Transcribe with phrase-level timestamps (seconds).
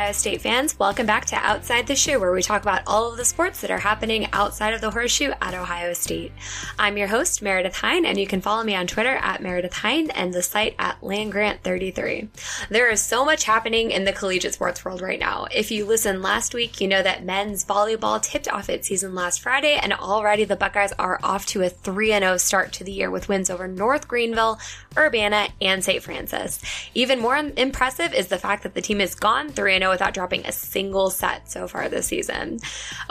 [0.00, 3.18] Ohio State fans, welcome back to Outside the Shoe, where we talk about all of
[3.18, 6.32] the sports that are happening outside of the horseshoe at Ohio State.
[6.78, 10.08] I'm your host, Meredith Hine, and you can follow me on Twitter at Meredith Hine
[10.12, 12.28] and the site at LandGrant33.
[12.70, 15.46] There is so much happening in the collegiate sports world right now.
[15.54, 19.42] If you listened last week, you know that men's volleyball tipped off its season last
[19.42, 23.10] Friday, and already the Buckeyes are off to a 3 0 start to the year
[23.10, 24.58] with wins over North Greenville,
[24.96, 26.02] Urbana, and St.
[26.02, 26.58] Francis.
[26.94, 30.46] Even more impressive is the fact that the team has gone 3 0 without dropping
[30.46, 32.58] a single set so far this season.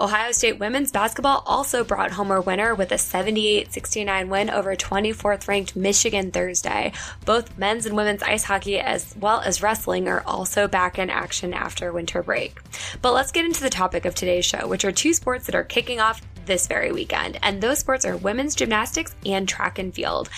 [0.00, 4.74] Ohio State women's basketball also brought home a winner with a 78 69 win over
[4.76, 6.92] 24th ranked Michigan Thursday.
[7.24, 11.52] Both men's and women's ice hockey, as well as wrestling, are also back in action
[11.52, 12.58] after winter break.
[13.02, 15.64] But let's get into the topic of today's show, which are two sports that are
[15.64, 17.38] kicking off this very weekend.
[17.42, 20.28] And those sports are women's gymnastics and track and field.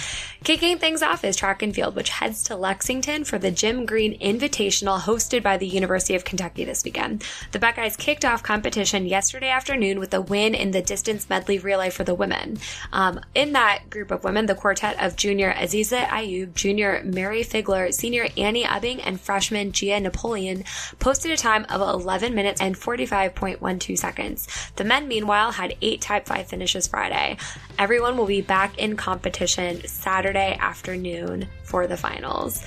[0.45, 4.19] Kicking things off is track and field, which heads to Lexington for the Jim Green
[4.21, 7.25] Invitational hosted by the University of Kentucky this weekend.
[7.53, 11.91] The Buckeyes kicked off competition yesterday afternoon with a win in the distance medley relay
[11.91, 12.59] for the women.
[12.93, 17.93] Um, in that group of women, the quartet of junior Aziza Ayub, junior Mary Figler,
[17.93, 20.65] senior Annie Ubbing, and freshman Gia Napoleon
[20.99, 24.49] posted a time of 11 minutes and 45.12 seconds.
[24.77, 27.37] The men, meanwhile, had eight Type 5 finishes Friday.
[27.79, 32.65] Everyone will be back in competition Saturday afternoon for the finals.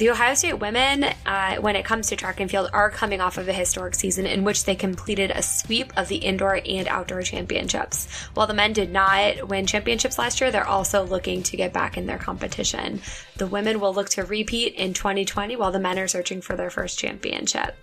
[0.00, 3.36] The Ohio State women, uh, when it comes to track and field, are coming off
[3.36, 7.20] of a historic season in which they completed a sweep of the indoor and outdoor
[7.20, 8.10] championships.
[8.32, 11.98] While the men did not win championships last year, they're also looking to get back
[11.98, 13.02] in their competition.
[13.40, 16.68] The women will look to repeat in 2020 while the men are searching for their
[16.68, 17.74] first championship.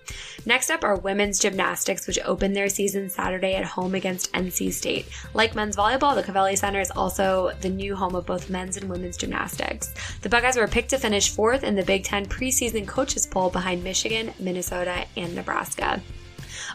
[0.45, 5.07] Next up are women's gymnastics, which open their season Saturday at home against NC State.
[5.33, 8.87] Like men's volleyball, the Covelli Center is also the new home of both men's and
[8.87, 9.95] women's gymnastics.
[10.21, 13.83] The Buckeyes were picked to finish fourth in the Big 10 preseason coaches poll behind
[13.83, 15.99] Michigan, Minnesota, and Nebraska.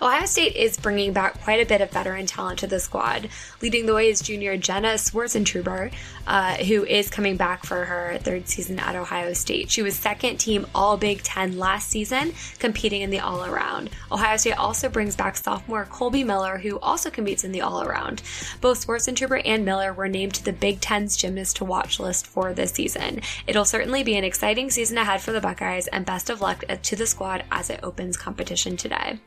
[0.01, 3.29] Ohio State is bringing back quite a bit of veteran talent to the squad.
[3.61, 5.93] Leading the way is junior Jenna Swartzentruber,
[6.27, 9.71] uh, who is coming back for her third season at Ohio State.
[9.71, 13.91] She was second team All Big Ten last season, competing in the all around.
[14.11, 18.23] Ohio State also brings back sophomore Colby Miller, who also competes in the all around.
[18.61, 22.53] Both Swartzentruber and Miller were named to the Big Ten's gymnast to watch list for
[22.53, 23.21] this season.
[23.47, 26.97] It'll certainly be an exciting season ahead for the Buckeyes, and best of luck to
[26.97, 29.19] the squad as it opens competition today.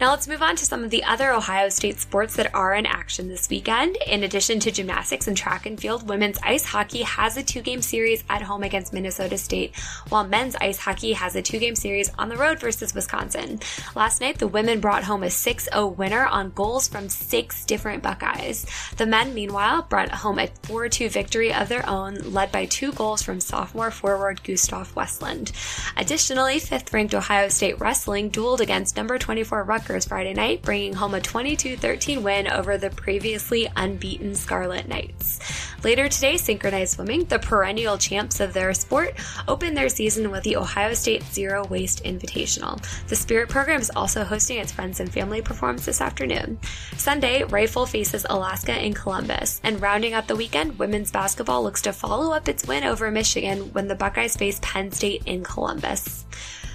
[0.00, 2.84] Now let's move on to some of the other Ohio State sports that are in
[2.84, 3.96] action this weekend.
[4.06, 7.80] In addition to gymnastics and track and field, women's ice hockey has a two game
[7.80, 9.76] series at home against Minnesota State,
[10.08, 13.60] while men's ice hockey has a two game series on the road versus Wisconsin.
[13.94, 18.02] Last night, the women brought home a 6 0 winner on goals from six different
[18.02, 18.66] Buckeyes.
[18.96, 22.92] The men, meanwhile, brought home a 4 2 victory of their own, led by two
[22.92, 25.52] goals from sophomore forward Gustaf Westlund.
[25.96, 31.14] Additionally, fifth ranked Ohio State wrestling dueled against number 24 Rutgers Friday night, bringing home
[31.14, 35.38] a 22 13 win over the previously unbeaten Scarlet Knights.
[35.84, 39.14] Later today, synchronized swimming, the perennial champs of their sport,
[39.46, 42.82] open their season with the Ohio State Zero Waste Invitational.
[43.08, 46.58] The Spirit program is also hosting its Friends and Family performance this afternoon.
[46.96, 51.92] Sunday, Rifle faces Alaska in Columbus, and rounding out the weekend, women's basketball looks to
[51.92, 56.24] follow up its win over Michigan when the Buckeyes face Penn State in Columbus.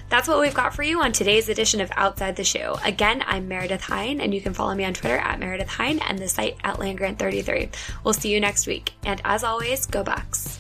[0.10, 2.76] That's what we've got for you on today's edition of Outside the Shoe.
[2.84, 6.18] Again, I'm Meredith Hine, and you can follow me on Twitter at Meredith Hine and
[6.18, 7.70] the site at LandGrant33.
[8.04, 8.94] We'll see you next week.
[9.04, 10.59] And as always, go Bucks.